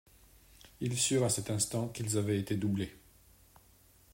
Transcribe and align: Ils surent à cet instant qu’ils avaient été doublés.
Ils 0.79 0.97
surent 0.97 1.25
à 1.25 1.29
cet 1.29 1.51
instant 1.51 1.87
qu’ils 1.89 2.17
avaient 2.17 2.39
été 2.39 2.55
doublés. 2.55 2.91